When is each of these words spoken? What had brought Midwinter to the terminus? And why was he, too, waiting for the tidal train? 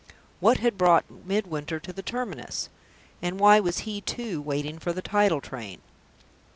What 0.39 0.57
had 0.57 0.79
brought 0.79 1.11
Midwinter 1.11 1.79
to 1.79 1.93
the 1.93 2.01
terminus? 2.01 2.69
And 3.21 3.39
why 3.39 3.59
was 3.59 3.81
he, 3.85 4.01
too, 4.01 4.41
waiting 4.41 4.79
for 4.79 4.91
the 4.91 5.03
tidal 5.03 5.41
train? 5.41 5.79